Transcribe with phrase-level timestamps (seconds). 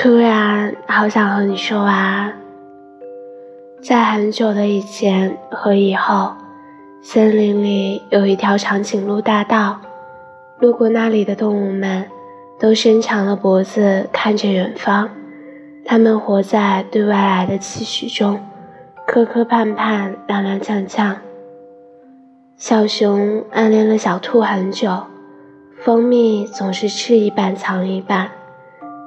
[0.00, 2.32] 突然好想和你说晚安。
[3.82, 6.34] 在很久的以前和以后，
[7.02, 9.80] 森林里有一条长颈鹿大道，
[10.60, 12.06] 路过那里的动物们
[12.60, 15.10] 都伸长了脖子看着远方，
[15.84, 18.38] 它们活在对外来的期许中，
[19.04, 21.16] 磕磕绊绊，踉踉跄跄。
[22.56, 24.96] 小熊暗恋了小兔很久，
[25.80, 28.30] 蜂蜜总是吃一半藏一半。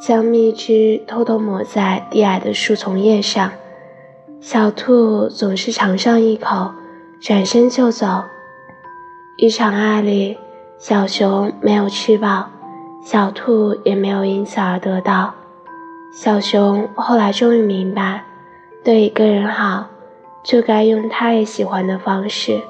[0.00, 3.50] 将蜜汁偷偷抹在低矮的树丛叶上，
[4.40, 6.70] 小兔总是尝上一口，
[7.20, 8.22] 转身就走。
[9.36, 10.38] 一场爱里，
[10.78, 12.48] 小熊没有吃饱，
[13.04, 15.34] 小兔也没有因此而得到。
[16.12, 18.24] 小熊后来终于明白，
[18.84, 19.86] 对一个人好，
[20.44, 22.60] 就该用他也喜欢的方式，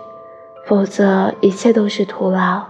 [0.66, 2.64] 否则一切都是徒劳。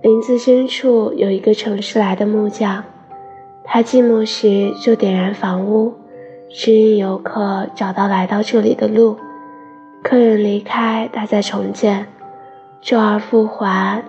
[0.00, 2.84] 林子深处有一个城市来的木匠，
[3.70, 5.94] 他寂寞时就点燃房屋，
[6.50, 9.18] 指引游客找到来到这里的路。
[10.02, 12.06] 客人离开，他再重建，
[12.80, 14.02] 周而复还。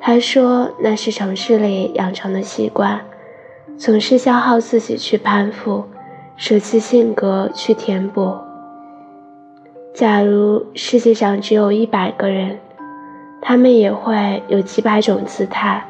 [0.00, 3.00] 他说那是城市里养成的习惯，
[3.78, 5.84] 总是消耗自己去攀附，
[6.36, 8.34] 舍弃性格去填补。
[9.94, 12.58] 假如世界上只有一百个人。
[13.38, 15.86] 他们也会有几百种姿态，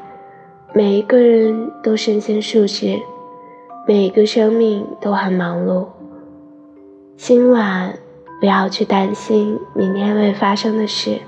[0.77, 3.01] 每一个人都身兼数职，
[3.89, 5.87] 每一个生命都很忙碌。
[7.17, 7.99] 今晚
[8.39, 11.19] 不要去担心明天会发生的事，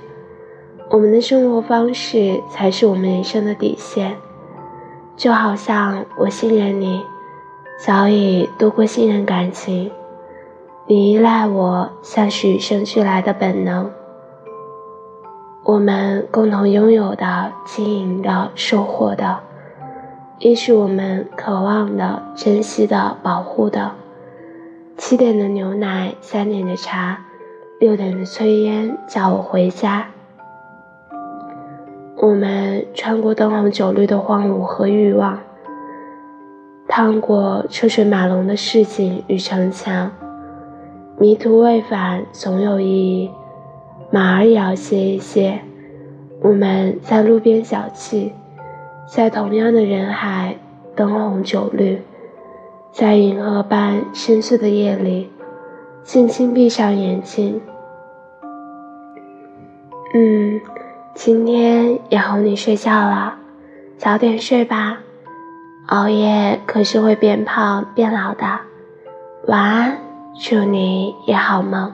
[0.90, 4.14] 我们的生活方式才是我们人生的底线。
[5.16, 7.00] 就好像我信任你，
[7.78, 9.90] 早已度过信任感情，
[10.86, 13.90] 你依赖我，像是与生俱来的本能。
[15.68, 19.40] 我们共同拥有的、经营的、收获的，
[20.38, 23.92] 亦是我们渴望的、珍惜的、保护的。
[24.96, 27.18] 七点的牛奶，三点的茶，
[27.78, 30.06] 六点的炊烟，叫我回家。
[32.16, 35.38] 我们穿过灯红酒绿的荒芜和欲望，
[36.88, 40.10] 趟过车水马龙的市井与城墙，
[41.18, 43.30] 迷途未返，总有意义。
[44.10, 45.60] 马儿也要歇一歇。
[46.40, 48.32] 我们在路边小憩，
[49.06, 50.56] 在同样的人海，
[50.94, 52.00] 灯红酒绿，
[52.92, 55.30] 在银河般深邃的夜里，
[56.04, 57.60] 轻轻闭上眼睛。
[60.14, 60.60] 嗯，
[61.14, 63.36] 今天也哄你睡觉了，
[63.98, 64.98] 早点睡吧。
[65.88, 68.44] 熬夜可是会变胖变老的。
[69.48, 69.98] 晚安，
[70.38, 71.92] 祝你也好梦。